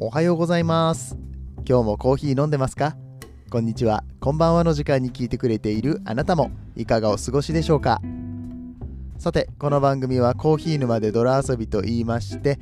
[0.00, 1.18] おはようございます。
[1.68, 2.96] 今日もコーヒー飲んでますか？
[3.50, 4.04] こんにちは。
[4.20, 8.00] こんばんはの時間に聞いてくれているあなたもいかがお過ごしでしょうか？
[9.18, 12.60] さてこの番組はコーヒー沼で泥遊びと言いまして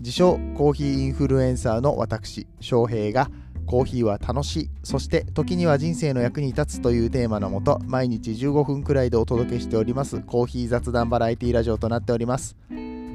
[0.00, 3.30] 自称コーヒーインフルエンサーの私翔平が
[3.66, 12.56] コーヒーは楽しいそして時には人生の役に立つというテーマのもと毎日15分くらいでお届けしておりますコーヒー雑談バラエティラジオとなっております。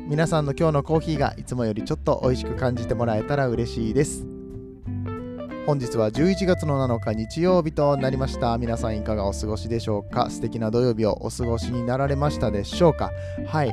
[0.05, 4.25] 皆さんの今日のコーヒーがいつもよりちょっと美味しく感じてもらえたら嬉しいです。
[5.65, 8.57] 本日は11月の7日日曜日となりました。
[8.57, 10.29] 皆さんいかがお過ごしでしょうか？
[10.29, 13.11] 素敵な土曜日をお過ごしになられましたでしょうか？
[13.47, 13.71] はい、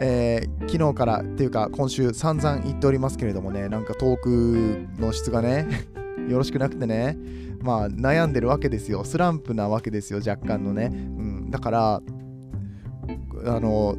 [0.00, 5.66] えー、昨日からっていうか今週散々言っておりますけれどもねなんかトークの質がね
[6.30, 7.18] よろしくなくてね
[7.60, 9.02] まあ悩んでるわけですよ。
[9.04, 12.02] スランプなわけですよ若干のね、うん、だから
[13.46, 13.96] あの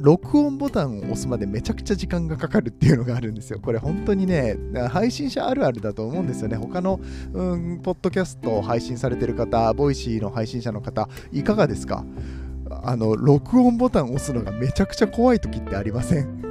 [0.00, 3.58] 録音ボタンを押すまでめちゃくちゃ時間がかかるっていうのがあるんですよ。
[3.60, 4.56] これ本当にね、
[4.90, 6.56] 配信者あるあるだと思うんですよね。
[6.56, 7.00] 他の、
[7.32, 12.04] うん、ポッドキャストを配信されてる方、 Voicy の配信者の方、いかがですか？
[12.70, 16.47] あの、録音ボタンを押すのがめちゃくちゃ怖い時ってありません？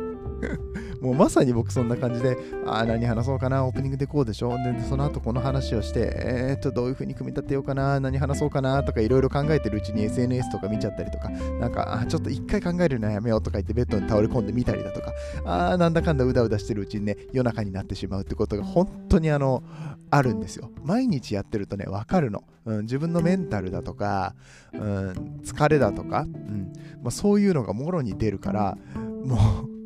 [1.01, 4.57] もうまさに僕そんな感じで、ああ何話そうかな、オープニングでこうでしょ。
[4.57, 15.13] で、その後この話をして、えー、っと、どういう風に組み立てようかな、何話そうかなとかいろいろ考えてるうちに SNS とか見ちゃったりとか、なんか、あちょっと一回考えるのやめようとか言ってベッドに倒れ込んでみたりだとか、
[15.45, 19.63] あなんだかんだうだうだしてるうちにね、夜中になってしまうってことが本当にあの、
[20.09, 20.71] あるんですよ。
[20.83, 22.81] 毎日やってるとね、わかるの、うん。
[22.83, 24.35] 自分のメンタルだとか、
[24.73, 28.77] うん、疲れだとか、うんまあ、そういうのがもろに出るから、
[29.25, 29.76] もう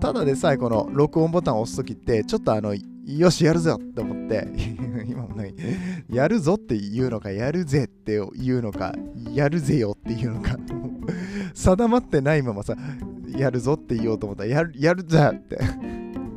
[0.00, 4.46] ただでさえこの録音ボタンを押すときってちょっとあのよしやるぞって思って
[5.08, 5.54] 今もない。
[6.08, 8.94] やるぞって言うのかやるぜって言うのか
[9.32, 10.56] やるぜよって言うのか
[11.54, 12.76] 定まってないままさ
[13.36, 15.58] やるぞって言おうと思ったらやるやるぜって。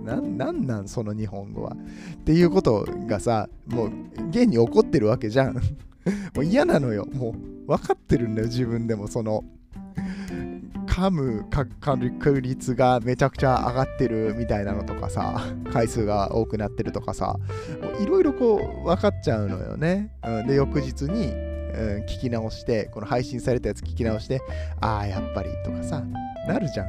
[0.04, 1.76] ななんなんその日本語は。
[2.16, 3.92] っていうことがさもう
[4.30, 5.54] 現に起こってるわけじゃん。
[6.36, 7.06] もう嫌なのよ。
[7.14, 9.44] もう分かってるんだよ自分でもその
[10.96, 11.44] 噛む
[11.82, 15.42] 確率がめちゃくちゃ上がってるみたいなのとかさ、
[15.74, 17.36] 回数が多くなってるとかさ、
[18.00, 20.14] いろいろこう分かっちゃうのよね。
[20.24, 24.42] うん、で、翌日に、うん、聞き直して、この配信されたやつ聞き直して、
[24.80, 26.02] ああ、やっぱりとかさ、
[26.48, 26.88] なるじゃん。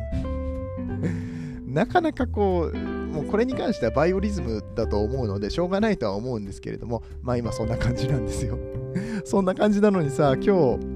[1.75, 8.57] なかなかこう、もうこれに関してはバイオリズムだと思うので、しょうがないとは思うんですけれども、まあ今そんな感じなんですよ。
[9.27, 10.96] そんな感じなのにさ、今日、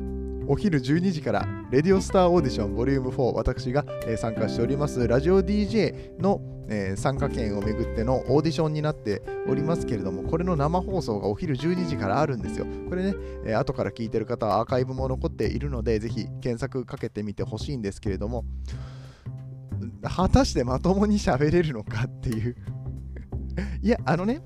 [0.53, 12.67] お昼12時から、レディオスターオーディションボリューム4、私が、えー、参加しております、ラジオ DJ の、えー、参加権をめぐってのオーディションになっておりますけれども、これの生放送がお昼12時からあるんですよ。
[12.89, 18.45] これね、えー、後から聞いてる方はアーカイブも残っているので、ぜひ検索かけてみてほしいんですけれども、
[20.03, 22.57] 果たしてまともに喋れるのかっていう
[23.83, 24.43] いや、あのね、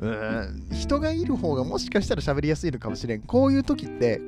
[0.00, 3.22] うん人がいる方がもしかしたら喋りやすいのかもしれん。
[3.22, 4.20] こういう時って、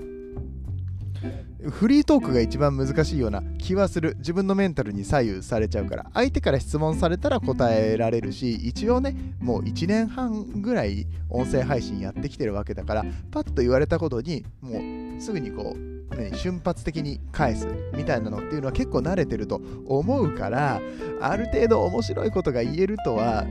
[1.71, 4.17] フリートークが一番難しいような気はする。
[4.19, 6.07] 自分のメンタルに左右されちゃうから。
[6.15, 20.81] 相手から質問されたら答えられるし一応ねもう1年半ぐらい音声配信やってきてるわけだからパッと言われたことにもうすぐにこう、ね、瞬発的に返すみたいなのっていうのは結構慣れてると思うから
[21.21, 23.47] ある程度面白いことが言えるとは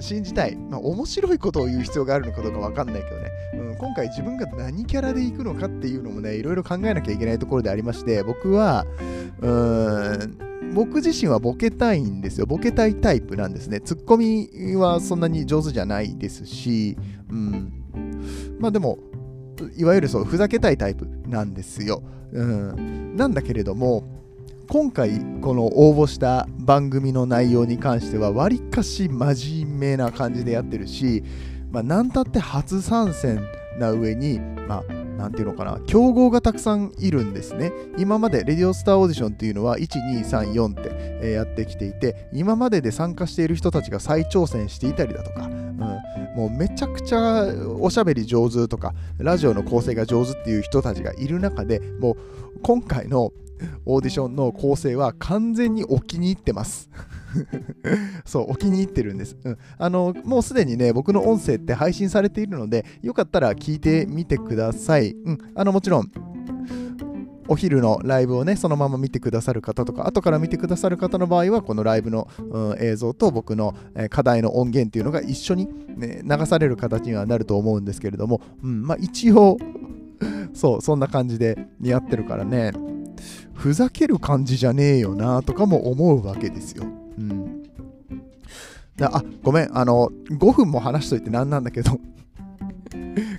[0.00, 8.86] 信じたい、まあ、面白いことを言う必要があるのかどうか分かんないけどね、うん、今回自分が何キャラで行くのかっていうのもねいろいろ考えなきゃいけないところでありまして僕は
[9.40, 12.46] うーん僕自身はボケたいんですよ。
[12.46, 13.80] ボケたいタイプなんですね。
[13.80, 16.96] ツッコミはそんなに上手じゃないですし、
[17.28, 17.72] うん。
[18.60, 18.98] まあでも、
[19.76, 22.02] いわゆるそう、ふざけたいタイプなんですよ。
[22.32, 23.16] うん。
[23.16, 24.04] なんだけれども、
[24.70, 31.24] 今回この応募した番組の内容に関してはわりかし真面目な感じでやってるし、
[31.72, 33.44] まあ、なんたって初参戦
[33.80, 37.72] な上に、まあ、なんていうのかな、競合がたくさんいるんですね。
[37.98, 45.78] 今までレディオスターオーディションっていうのは1、2、3、4って、やってきていて、今までで参加している人たちが再挑戦していたりだとか、うん、
[46.36, 47.44] もうめちゃくちゃ
[47.80, 52.16] おしゃべり上手とか、ラジオの構成が上手っていう人たちがいる中でもう
[52.62, 53.32] 今回の
[53.84, 56.90] オーディションの構成は完全にお気に入ってます。
[58.24, 59.36] そう、お気に入ってるんです。
[59.44, 65.12] うん、あの、もうすでにね、僕の音声って配信されているので、よかったら聞いてみてください。
[65.12, 66.10] うん、あの、もちろん、
[67.50, 79.56] お昼のライブをね、そのまま見てくださる方とか、後から見てくださる方の場合は、このライブの、うん、映像と僕の、えー、課題の音源っていうのが一緒に、ね、流される形にはなると思うんですけれども、うん、まあ一応、
[80.54, 82.70] そう、そんな感じでやってるからね、
[83.60, 86.84] ふざける感じじゃねえよなとかも思うわけですよ。
[87.18, 87.62] うん。
[88.98, 91.92] あ、ごめん、あの、5分も話しといてなんなんだけど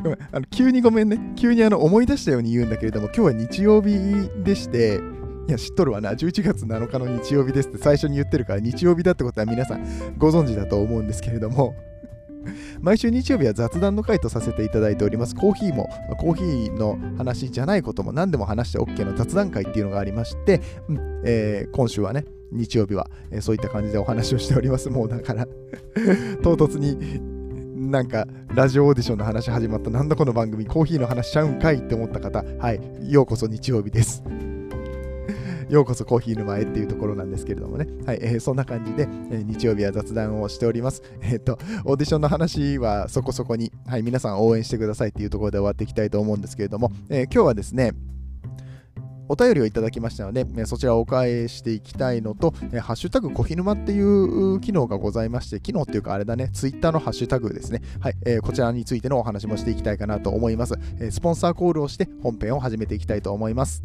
[0.03, 1.33] ごめん、あの急にごめんね。
[1.35, 3.97] 急にあの思い出したように言うんだけれども、今日は日曜日
[4.43, 4.99] でして、
[5.47, 6.11] いや、知っとるわな。
[6.11, 9.83] 11月7日の日曜日ですって最初に言ってるから、日曜日だってことは皆さん
[10.19, 11.73] ご存知だと思うんですけれども、
[12.81, 15.35] 毎週日曜日は雑談の回とさせていただいております。
[15.35, 15.89] コーヒーも、
[16.19, 24.89] コーヒーの話じゃないことも何でも話して OK の雑談会っていうのがありまして、うんえー、今週はね、日曜日は、えー、そういった感じでお話をしております。
[24.91, 25.47] もうだから
[26.43, 27.41] 唐突に
[27.89, 34.23] なんかラジオオーディションの話始まったなんだこの番組コーヒーの話しちゃうんかいって思った方はいようこそ日曜日です
[35.71, 37.87] ようこそコーヒー沼へっていうところなんですけれどもね。
[38.05, 41.01] はい、えー、そんな感じで、えー、日曜日は雑談をしております。
[41.23, 47.93] えっ、ー、と、オーディションの話はそこそこに、はい、皆さん応援してくださいっていうところで終わっていきたいと思うんですけれども、え今日はですね、
[49.29, 52.51] お便りをいただきましたので、そちらをお返ししていきたいのと、
[52.81, 57.81] ハッシュタグコヒヌマっていう機能がございまして、機能っていうかあれだね、ツイッターのハッシュタグですね。
[58.01, 60.73] はい、え、こちらについてのお話もしていきたいかなと思います。
[60.99, 63.81] えスポンサーコールをして本編を始めていきたいと思います。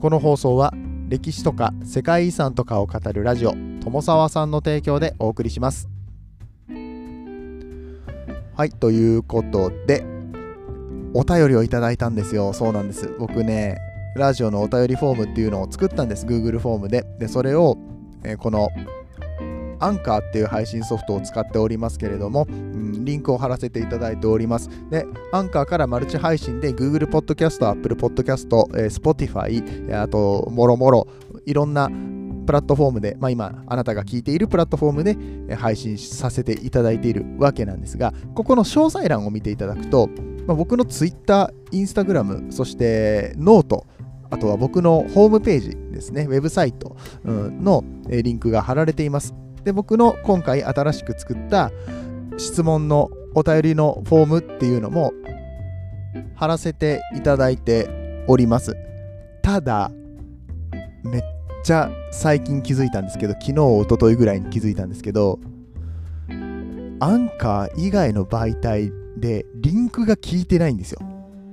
[0.00, 0.72] この放送は
[1.10, 3.52] 歴史とか世界遺産とかを語るラジオ
[3.82, 5.90] 友沢さんの提供でお送りします。
[8.56, 10.02] はいということで
[11.12, 12.54] お便りをいただいたんですよ。
[12.54, 13.14] そうなんです。
[13.18, 13.76] 僕ね
[14.16, 16.24] ラジオのお便りフォームっていうのを作ったんです。
[16.24, 17.04] Google フォームで。
[17.18, 17.76] でそれを、
[18.24, 18.70] えー、この
[19.80, 24.70] アンカーっていう配信ソフトを使っておりますけれども、うん、リンクを貼らせていただいております。
[24.90, 28.48] で、アンカーからマルチ配信で Google Podcast、Apple Podcast、
[28.88, 31.06] Spotify、あと、もろもろ、
[31.44, 31.90] いろんな
[32.46, 40.08] プラットフォームで、まあ、今、あなたが聞いているプラットフォームで配信させていただいているわけなんですが、ここの詳細欄を見ていただくと、
[40.46, 43.86] まあ、僕の Twitter、Instagram、そして note、
[44.30, 49.34] あとは僕のホームページですね、ウェブサイトのリンクが貼られています。
[49.64, 51.70] で、僕の今回新しく作った
[52.40, 55.12] 質問のお便りのフォームっていうのも
[56.34, 58.74] 貼らせていただいております。
[59.42, 59.90] ただ、
[61.04, 61.22] めっ
[61.62, 65.38] ちゃ最近気づいたんですけど、昨日、おとといぐらいに気づいたんですけど、
[66.98, 71.00] アンカー以外の媒体でリンクが効いてないんですよ。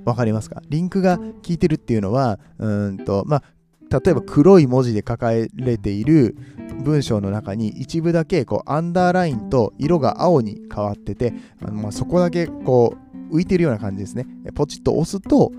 [0.04, 0.62] わかりますか？
[0.68, 3.42] リンクが効いてるっていうのは、うんと、まあ、
[3.90, 6.36] 例えば黒い文字で書かれている
[6.78, 12.96] 文章の中に一部だけこうアンダーラインと色が青に変わっててあのまあそこだけこ
[13.30, 14.26] う浮いてるような感じですね。
[14.54, 15.52] ポチッと押すと、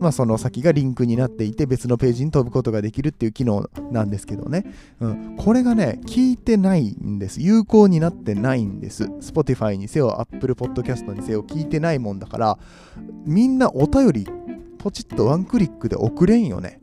[0.00, 4.64] まあ、その先がリンクになっていて別のページに飛ぶことができるっていう機能なんですけどね、
[5.00, 7.40] うん、これがね効いてないんです。
[7.40, 9.04] 有効になってないんです。
[9.04, 12.58] Spotify にせよ Apple Podcast にせよ効いてないもんだから
[13.24, 14.26] みんなお便り
[14.78, 16.80] ポチッとワンクリックで送れんよね。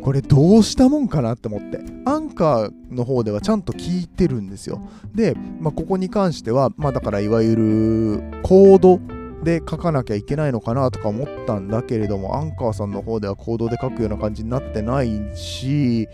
[0.00, 1.80] これどうしたもんかなって思って。
[2.04, 4.80] アンカーの方ではちゃんと聞いてるんですよ。
[5.14, 9.00] で、まあ、ここに関してはまあだからいわゆるコード
[9.44, 16.06] で書かなきゃいけないのかなとか思ったんだけれどもアンカーさんの方ではコードで書くような感じになってないし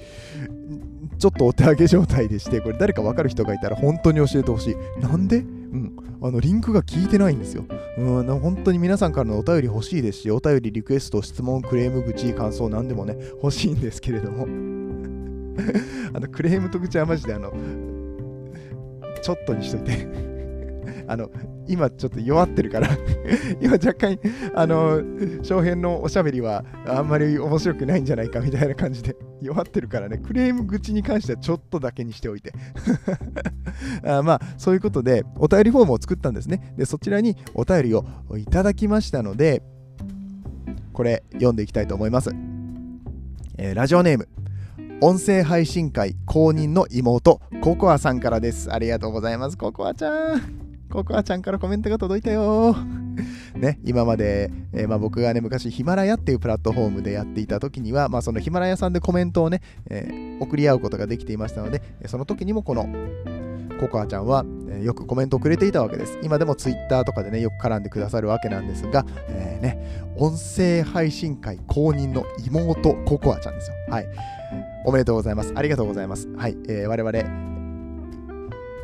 [1.18, 4.76] ちょっとお手上げ状態でしてこれ誰か分かる人がいたら本当に教えてほしい。
[5.00, 5.38] なんで？
[5.38, 5.96] うん。
[6.20, 7.64] あのリンクが効いてないんですよ。
[7.96, 14.46] うん、本当に皆さんからのお便り欲しいですし、お便り、リクエスト、質問、クレーム、愚痴、感想、何でもね、欲しいんですけれども。
[16.14, 17.52] あのクレームと愚痴はマジであの、
[19.22, 20.06] ちょっとにしといて。
[21.06, 21.30] あの、
[21.68, 22.88] 今ちょっと弱ってるから
[23.60, 24.18] 今若干、
[24.54, 25.02] あの、
[25.42, 32.52] 翔平のおしゃべりはあんまり面白くないんじゃないかみたいな感じで弱ってるからね、クレーム口に関してはちょっとだけにしておいて
[34.04, 36.74] あまあ、そういうことで、お便りフォームを作ったんですね。
[36.76, 38.04] で、そちらにお便りを
[38.36, 39.62] いただきましたので、
[40.92, 42.30] これ読んでいきたいと思います。
[43.56, 44.28] えー、ラジオネーム、
[45.00, 48.72] 音声配信会公認の妹、ココアさんからです。
[48.72, 50.67] ありがとうございます、ココアちゃん。
[50.90, 52.74] ココアちゃんからコメントが届いたよ。
[53.54, 62.88] ね、今まで、えー、まあ、僕がね、昔ヒマラヤっていうプラットフォームでやっていた時には、まあ、そのヒマラヤさんでコメントをね、えー、送り合うことができていましたので、その時にもこの
[63.80, 66.18] ココアちゃんは、えー、よくコメントをくれていたわけです。
[66.22, 73.76] 今でも Twitter とかでね、よく絡んでくださるわけなんですが、えー、ね、音声配信会公認の妹ココアちゃんですよ。
[73.90, 74.06] はい。
[74.84, 75.52] おめでとうございます。
[75.54, 76.28] ありがとうございます。
[76.36, 76.56] はい。
[76.68, 77.12] え、我々、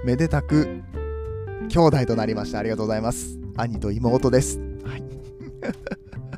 [0.05, 0.83] めでたく
[1.69, 2.59] 兄弟となりました。
[2.59, 3.39] ありがとうございます。
[3.57, 4.59] 兄と妹です。
[4.85, 5.03] はい。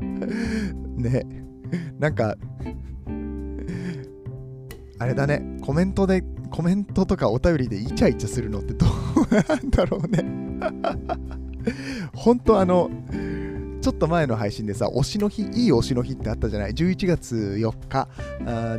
[0.96, 1.26] ね、
[1.98, 2.36] なんか、
[4.98, 8.90] あれだね、コメントで、コメントとかお便りでイチャイチャするのってどう
[9.48, 10.24] なんだろうね。
[12.14, 12.90] 本当あの、
[13.86, 18.08] ちょっと前の配信でさ、推しの日、いい推しの日ってあったじゃない ?11 月4日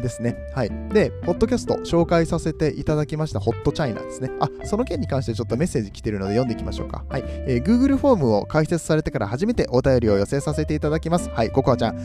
[0.01, 0.35] ですね。
[0.53, 0.69] はい。
[0.89, 4.29] で、ポッドキャスト紹介させていただきました、ホットチャイナですね。
[4.41, 7.05] あ、その件に関してちょっとメッセージ来てるので読んでいきましょうか。
[7.07, 7.23] はい。
[7.25, 11.29] えー、Google フォームを開設されてから初めてお便りを寄せさせていただきます。
[11.29, 11.97] はい、ココアちゃん。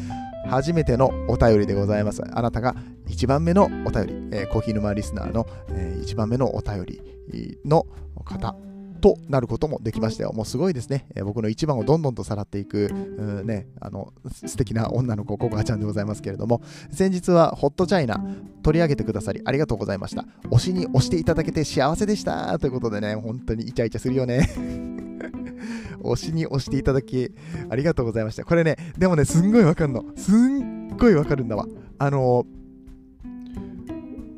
[0.49, 2.23] 初めてのお便りでございます。
[2.25, 2.76] あなたが
[3.09, 7.85] 1番目のお便り、えー、コーヒー沼リスナーの、えー、1番目のお便りの
[8.25, 8.54] 方
[9.02, 10.32] となることもできましたよ。
[10.32, 11.06] もうすごいですね。
[11.16, 18.25] えー、僕の一番をどんどんとさらっていく、うね、あの、素敵な女の子、ココアちゃんでございますけれども、先日はホットチャイナ
[18.62, 20.25] 取り上げてくださりありがとうございました。
[20.50, 24.49] 推しに押していただけて幸せでしたということでね、本当にイチャイチャするよね。
[26.02, 27.32] 推しに押していただき
[27.68, 28.44] ありがとうございました。
[28.44, 30.04] これね、でもね、すんごいわかるの。
[30.16, 31.66] すんごいわかるんだわ。
[31.99, 32.47] あの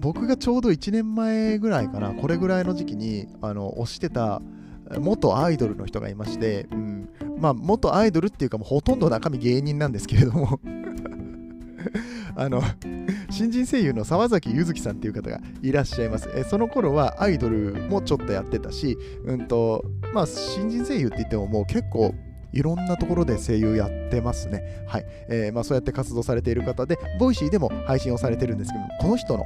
[0.05, 4.43] 僕がちょうど1年前ぐらいかな、これぐらいの時期にあの推してた
[4.99, 7.09] 元アイドルの人がいまして、うん、
[7.39, 10.61] まあ元アイドルっていうかもうほとんど中身芸人なんですけれども
[12.37, 12.61] あの
[13.31, 16.29] 新人声優の沢崎ゆずきさんっていう方がいらっしゃいます。
[16.35, 22.15] えその頃はアイドルもちょっとやってたし、うんとまあ、新人声優って言ってももう結構
[22.53, 24.85] いろんなところで声優やってますね。
[24.87, 25.07] はい。
[25.29, 29.45] えー、まあ、そうやって活動されている方で、 Voicy でも配信をされてるんですけどもこの人の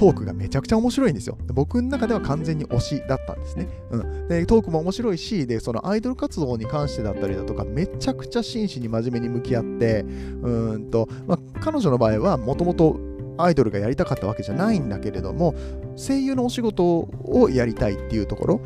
[0.00, 1.36] トークがめちゃくちゃ面白いんですよ。
[1.52, 3.68] 僕の中では完全に推しだったんですね。
[3.90, 10.06] うん、でトークも面白いしで、そのアイドル活動に関してだったりだとか、めちゃくちゃ真摯に真面目に向き合って、
[10.42, 12.98] うんとまあ、彼女の場合はもともと
[13.36, 15.54] アイドルがやりたかったわけじゃないんだけれども、
[15.96, 18.60] 声優のお仕事をやりたいっていうところ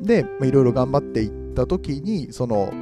[0.00, 2.72] で、いろいろ頑張っていった時に、その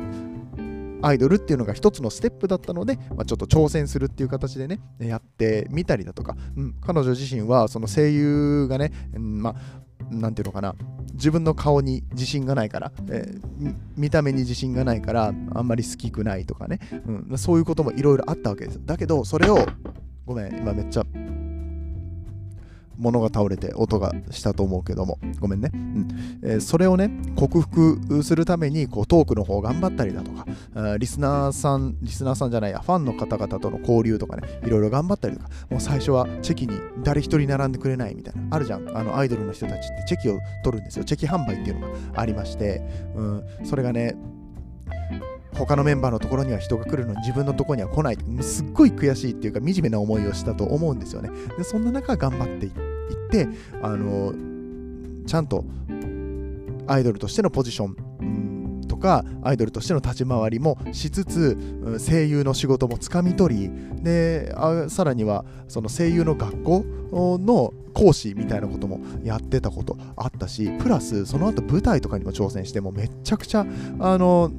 [1.02, 9.54] アイドルっていうのが一つのステップだったので、まあ、ちょっと挑戦するっていう形でね、やってみたりだとか、うん、彼女自身はその声優がね、うん、まあ、
[10.10, 10.74] なんていうのかな、
[11.12, 16.80] 自分の顔に自信がないから、えー、見た目に自信がないから、あんまり好きくないとかね、
[17.30, 18.80] うん、そういうこともいろいろあったわけです。
[18.84, 19.58] だけど、それを、
[20.24, 21.04] ごめん、今めっちゃ
[22.98, 25.70] 物が倒れて音がしたと思うけども、ごめんね。
[25.72, 26.08] うん
[26.42, 38.88] えー、それをね、克服するためにこうトークの方頑張ったりだとか、リスナーさん、リスナーさんじゃないや、ファンの方々との交流とかね、いろいろ頑張ったりとか、もう最初はチェキに誰一人並んでくれないみたいな、あるじゃん。
[38.96, 41.04] あのアイドルの人たちってチェキを取るんですよ。
[41.04, 42.82] チェキ販売っていうのがありまして、
[43.14, 44.16] うん、それがね、
[45.54, 48.18] 他のメンバーのところには人が来るのに自分のところには来ない。
[48.40, 51.30] すっごい悔しいっていうか惨めな思いをしたと思うんですよね。
[51.56, 53.48] でそんな中頑張っていってって
[53.82, 54.32] あの
[55.26, 55.64] ちゃんと
[56.86, 61.56] アイドルとしてのポジションとかアイドルとしての立ち回りもしつつ
[62.04, 63.70] 声優の仕事もつかみ取り
[64.02, 64.54] で
[64.88, 73.66] さらにはその声優の学校の講師みたいなこともやってたことあったしプラスその後舞台とかにも挑戦してもめちゃくちゃ
[74.00, 74.50] あの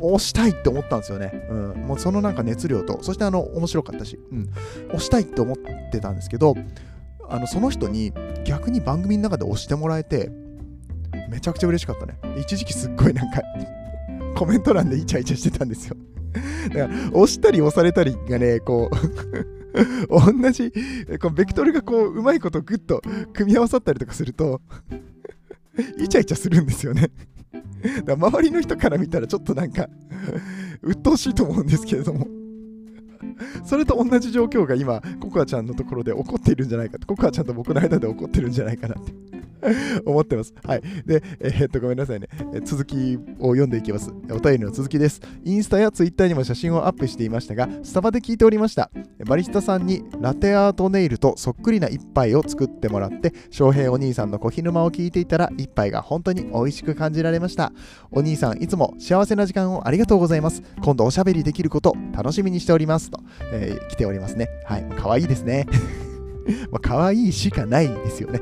[0.00, 1.46] 押したいって思ったんですよね。
[1.48, 4.50] うん、もうそのなんか熱量と、そしてあの面白かったし、うん、
[4.88, 5.56] 押したいって思っ
[5.90, 6.54] てたんですけど、
[7.28, 8.12] あのその人に
[8.44, 10.30] 逆に番組の中で押してもらえて、
[11.30, 12.18] めちゃくちゃ嬉しかったね。
[12.40, 13.42] 一時期すっごいなんか
[14.36, 15.96] コメント欄でイチャイチャしてたんですよ。
[16.74, 20.72] だから、押したり押されたりがね、こう同じ、
[21.20, 23.02] こうベクトルがこう、うまいことグッと
[23.32, 24.60] 組み合わさったりとかすると
[25.98, 27.10] イチャイチャするんですよね
[28.06, 29.88] だから周りの人から見たらちょっとなんか
[30.82, 32.26] 鬱陶しいと思うんですけれども
[33.64, 39.12] それと同じ状況が今、ココアちゃんのところで起こっているんじゃないかと、ココアちゃんと僕の間で起こってるんじゃないかなって
[40.04, 40.54] 思ってます。
[40.64, 40.82] はい。
[41.06, 42.28] で、えー、っと、ごめんなさいね。
[42.64, 44.12] 続きを読んでいきます。
[44.30, 45.20] お便りの続きです。
[45.44, 48.90] インスタやツイッターにも写真をアップしていましたが、スタバで聞いておりました。
[49.26, 57.72] バリスタさんにラテアートネイルとそっくりな一杯を作ってもらって、翔平お兄さんの小日沼を聞いていたら、一杯が本当に美味しく感じられました。
[58.10, 60.62] お兄さん、いつも幸せな時間をありがとうございます。
[60.82, 63.10] 今度おしゃべりできること楽しみにしております。
[63.14, 63.20] と、
[63.52, 64.48] えー、来ておりますね。
[64.64, 64.86] はい。
[64.96, 65.66] 可愛いいですね。
[66.70, 68.40] まあ、可愛いしかないですよね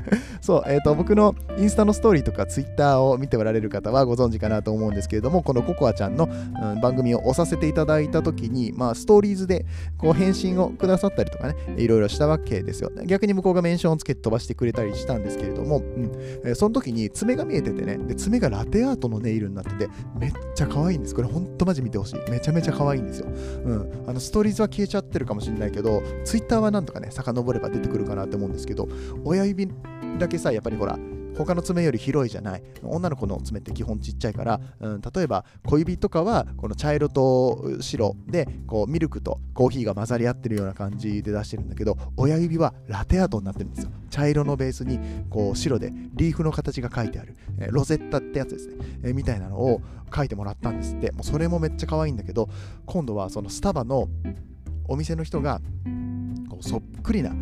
[0.40, 9.66] そう、えっ、ー、と、僕のインスタのストーリーとかツイッターを見ておられる方はご存知かなと思うんですけれども、このココアちゃんの、うん、番組を押させていただいたときに、まあ、ストーリーズで
[9.98, 12.90] こう返信をくださったりとかね、いろいろしたわけですよ。
[13.06, 16.12] 逆に向こうがメンションをつけて飛ばしてくれたりしたんですけれども、うん
[16.44, 21.14] えー、その時に爪が見えててね、で爪がラテアートのネイルになってて、めっちゃ可愛いんです。
[21.14, 22.30] これほんとマジ見てほしい。
[22.30, 23.26] めちゃめちゃ可愛いんですよ。
[23.64, 24.04] うん。
[24.06, 28.88] あの、ストーリーズは消えちゃってるかもしれないけど、ツイッターはなんとかね、遡れば出てくるかなって思うんですけど、
[29.24, 29.68] 親指
[30.18, 30.98] だけさ、やっぱりほら、
[31.36, 32.62] 他の爪より広いじゃない。
[32.82, 43.90] 女の子の爪って基本ちっちゃいから、うん、例えば小指とかはこの茶色と白でこうミルクとコーヒーが混ざり合ってるような感じで出してるんだけど親指はラテアートになってるんですよ。
[44.10, 44.98] 茶色のベースに
[45.30, 49.80] こう白でリーフの形が書いてある、えー、ロゼッタってやつですね、えー、みたいなのを
[50.14, 51.12] 書いてもらったんですって。
[51.12, 52.48] もうそれもめっちゃ可愛いんだけど
[52.84, 54.08] 今度はそのスタバの
[54.86, 55.60] お店の人が
[56.50, 57.32] こうそっくりな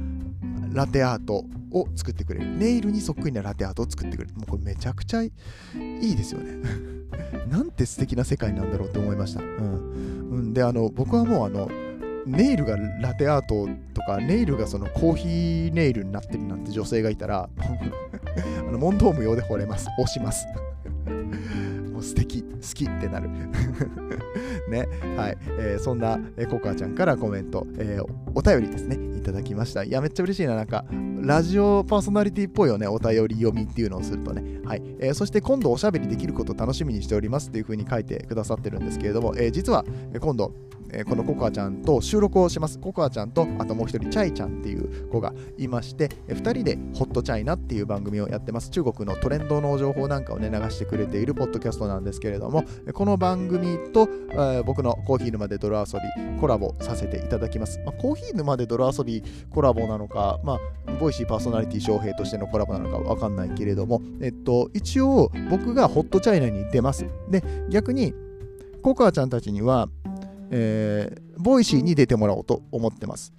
[0.73, 2.47] ラテアートを作ってくれる。
[2.57, 4.35] ネイルにそっくりなラテアートを作ってくれる。
[4.35, 5.33] もうこれめちゃくちゃい
[6.00, 6.59] いですよね。
[7.49, 9.41] なんて素敵な世界なんだろうと思いました。
[9.41, 10.31] うん。
[10.31, 11.71] うん、で、あの、僕はもうあの、
[12.27, 19.89] ネイルがラテアートとか、ネイルがそのコーヒーネイルになってるなんて女性がいたら、 あの問答無用で惚れます。
[19.99, 20.47] 押します。
[21.93, 23.31] もう素敵、好きってなる。
[24.71, 24.89] ね。
[25.17, 25.39] はい。
[25.59, 29.85] えー、そんな、えココアちゃんからコメント、えー、お便りですね、いただきました。
[29.85, 30.55] いや、めっちゃ嬉しいな。
[30.55, 30.85] なんか、
[31.23, 34.61] ラジオパーソナリティっぽいよね、お便り読みっていうのをするとね。
[34.65, 34.83] はい。
[35.00, 39.85] えー、そして今度おしゃべりできることを楽しみにしておりますっていう風に書いてくださってるんですけれども、えー、実は、
[40.21, 40.55] 今度、
[41.07, 42.79] このココアちゃんと収録をします。
[42.79, 48.71] ココアちゃんと、あともう一人、チャイちゃんっていう子がいまして、え、2人でホットチャイナっていう番組をやってます。
[48.71, 54.09] 中国のトレンドの情報なんかをね、流してくれているポッドキャストなんですけれども、この番組と、
[54.62, 57.81] 僕のコーヒー沼で泥遊びコラボさせていただきます。
[57.85, 67.07] まあ、コーヒー沼で泥遊びコラボなのか、まあ、ボイシーパーソナリティ翔平としてのコラボなのかわかんないけれども、えっと、一応僕がホットチャイナに出ます。
[67.29, 68.14] で、逆に、
[68.83, 69.88] ココアちゃんたちには、
[70.50, 73.33] えー、 Voicy に出てもらおうと思ってます。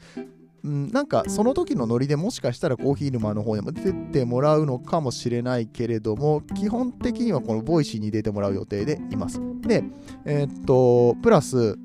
[0.64, 9.42] うん、なんかその時のノリでもしかしたらコーヒー沼の方にも出てもらうのかもしれないけれども基本的にはこの Voicy に出てもらう予定でいます。
[9.62, 9.84] で、
[10.26, 11.78] えー、っと、プラス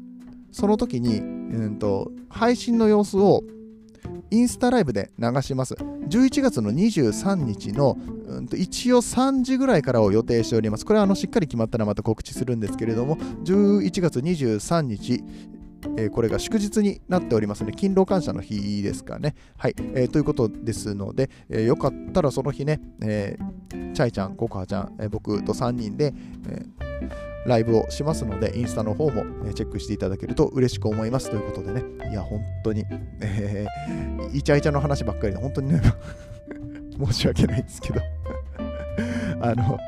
[0.56, 3.45] その時に、えー、っと配信の様子を
[4.30, 5.75] インスタライブで流します。
[5.75, 10.87] 11月の23日の、うん、一応3時ぐらいからを予定しております。
[10.87, 15.23] これはあのしっかり決まったらまた告知するんですけれども、11月23日、
[15.99, 17.73] えー、これが祝日になっておりますね。
[17.73, 19.35] 勤労感謝の日ですかね。
[19.59, 19.75] はい。
[19.95, 26.14] えー、ということですので、えー、よかったらその日ね、えー、チャイちゃん、ココハちゃん、僕と3人で、
[27.47, 31.31] ライブをしますので、インスタの方も、ね、チェックしていただけると嬉しく思います。
[31.31, 32.85] ということでね、いや、本当に、
[33.21, 35.81] えー、イチャイチャの話ばっかりで、本当にね、
[37.07, 38.01] 申し訳ないですけど。
[39.40, 39.79] あの、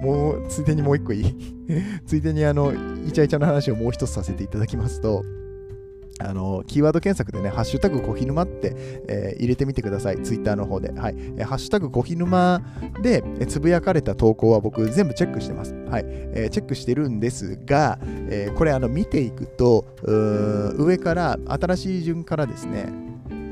[0.00, 1.36] もう、ついでにもう一個いい？
[2.06, 2.72] ついでに、あの、
[3.06, 5.24] イチャイチャの話をもう一つさせていただきますと、
[6.24, 8.74] あのキーワード検索でね、ハッシュタグコヒヌマって、
[9.08, 10.22] えー、入れてみてください。
[10.22, 10.92] ツイッターの方で。
[10.92, 11.14] はい。
[11.16, 12.62] えー、ハッシュタグコヒヌマ
[13.02, 15.74] で、えー、つぶやかれた投稿は僕全部チェックしてます。
[15.74, 16.04] はい。
[16.06, 19.84] えー、チェックしてるんですが、えー、これあの見ていくと、
[20.76, 22.92] 上から新しい順からですね、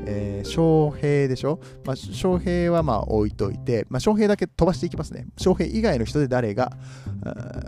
[0.05, 5.27] えー、翔平でしょ、まあ、翔平はまあ置いといて、まあ、翔平だけ飛ばしていきますね。
[5.37, 6.71] 翔平以外の人で誰が、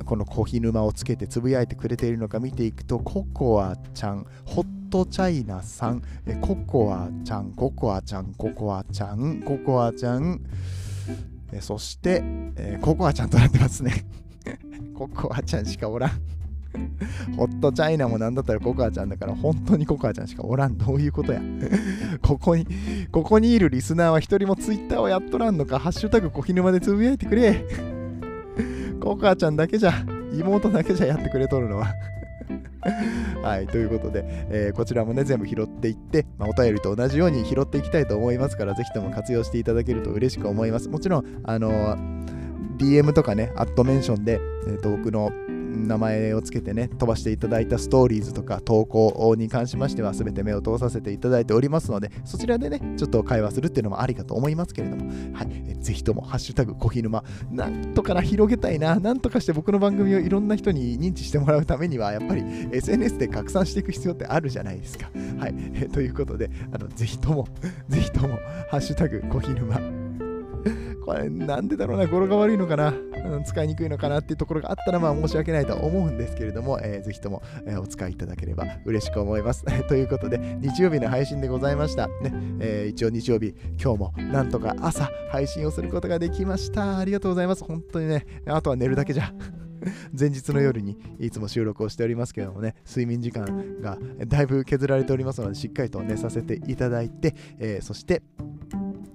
[0.05, 10.41] このコーヒー沼をつけてつぶやいてくれているのか見ていくと、ココアちゃん、ホットチャイナさん、えココアちゃん、ココアちゃん、ココアちゃん、ココアちゃん、
[11.51, 12.23] えそして、
[12.57, 14.05] えココアちゃんとなってますね。
[14.95, 16.11] ココアちゃんしかおらん。
[17.37, 20.77] ホットチャイナもなんだったらココアちゃんだから本当にココアちゃんしかおらん。
[20.77, 21.41] どういうことや。
[22.21, 22.67] ここに、
[23.11, 27.65] ここにいるリスナーは一人もツイッターをやっとらんのか、ハッシュタグ小ひぬまでつぶやいてくれ。
[28.99, 29.93] ココアちゃんだけじゃ、
[30.33, 31.93] 妹だけじゃやってくれとるのは
[33.41, 40.89] はい、ということで、えー、こちらもね、全部拾っていって、まあ、お便りと同じように拾っていきたいと思いますから、ぜひとも活用していただけると嬉しく思います。
[40.89, 45.31] もちろん、あのー、DM とかね、アットメンションで、えー、と僕の
[45.75, 55.47] 名前をつけてね、飛ばしていただいたストーリーズとか投稿に関しましては、すべて目を通させていただいておりますので、そちらでね、ちょっと会話するっていうのもありかと思いますけれども、はい。
[55.67, 65.09] え、ぜひとも、ハッシュタグ、コヒヌマ、なんとかな、広げたいな、なんとかして僕の番組をいろんな人に認知してもらうためには、やっぱり SNS で拡散していく必要ってあるじゃないですか。
[65.39, 67.47] はい、えということで、あのぜひとも、
[67.87, 69.79] ぜひとも、ハッシュタグ、コヒヌマ、
[71.05, 79.63] これなんでだろうな、語呂が悪いのかな、うん、使いにくいのかなっていうところがあったら、まあ申し訳ないと思うんですけれども、えー、ぜひとも、えー、お使いいただければ嬉しく思います。
[79.87, 82.07] ということで、日曜日の配信でございました。
[82.07, 86.97] ねえー、一応日曜日、今日もなんとか朝配信をすることができました。
[86.97, 87.63] ありがとうございます。
[87.63, 89.31] 本当にね、あとは寝るだけじゃ。
[90.17, 98.21] 前日の夜にいつも収録をしておりますけれどもね、睡眠時間がだいぶ削られておりますので、しっかりと寝させていただいて、えー、そして、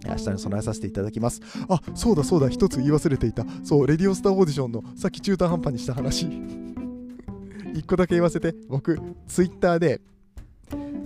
[0.07, 1.41] 明日に備えさせていただきます。
[1.69, 3.45] あ、そうだそうだ、一つ言い忘れていた。
[3.63, 6.29] そう、レディオスターオーディションのさっき中途半端にした話。
[7.75, 10.01] 一個だけ言わせて、僕、ツイッターで、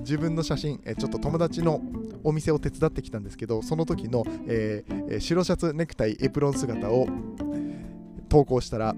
[0.01, 1.81] 自分の写真、えちょっと友達の
[2.23, 7.09] お店を手伝ってきたんですけどその時の、えー、白シャツネクタイエプロン姿を
[8.29, 8.95] 投稿したら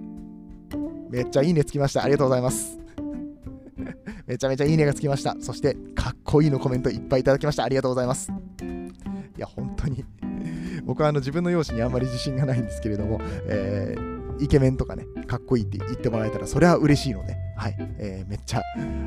[1.10, 2.02] めっちゃいいねつきました。
[2.02, 2.78] ありがとうございます。
[4.26, 5.36] めちゃめちゃいいねがつきました。
[5.40, 7.64] そしてかっこいいのコメントいっぱいいただきました。
[7.64, 8.32] ありがとうございます。
[9.36, 10.04] いや本当に。
[10.84, 18.62] 僕はあの自分の容姿にあんまり自信がないんですけれども、えー、イケメンとかね、かっこいいって言ってもらえたら、それは嬉しいので、はい、えー、めっちゃ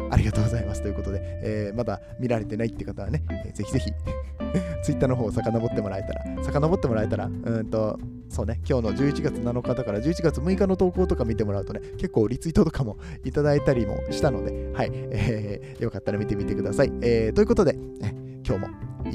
[0.09, 0.81] ありがとうございます。
[0.81, 3.91] ということで、えー、まだ見られてないって方はね、えー、ぜひぜひ
[4.83, 16.91] ツイッターの方を遡ってもらえたら、遡ってもらえたら、うんと、そうね、今日の11月7日だから11月6日の投稿とか見てもらうとね、結構リツイートとかもいただいたりもしたので、はい、えー、よかったら見てみてください。
[17.01, 17.77] えー、ということで、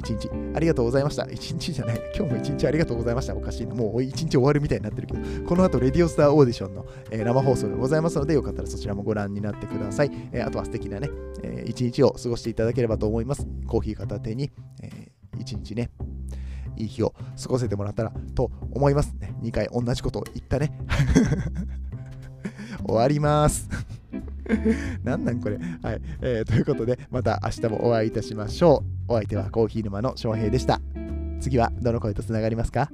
[0.05, 1.27] 一日ありがとうございました。
[1.31, 2.01] 一日じゃない。
[2.15, 3.35] 今日も一日ありがとうございました。
[3.35, 3.75] おかしいな。
[3.75, 10.11] もう一日終わるみたいになってるけど、この後、レディオスターオーディションの、えー、生放送がございますので、よかったらそちらもご覧になってください。
[10.33, 11.09] えー、あとは素敵なね、
[11.43, 13.47] えー、一日を過ごしていただければと思います。
[13.67, 15.91] コーヒー片手に、えー、一日ね、
[16.77, 19.15] いい日を過ごせてもらったらと思います。
[19.43, 20.79] 2回同じことを言ったね。
[22.87, 23.69] 終わります。
[25.05, 25.59] なんなんこれ。
[25.83, 26.45] はい、えー。
[26.45, 29.13] ということで、また明日もお会いいたしましょう。
[29.13, 30.81] お相手はコーヒー沼の翔平でした。
[31.41, 32.91] 次はどの声とつながりますか？